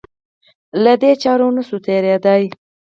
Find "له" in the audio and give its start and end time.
0.83-0.93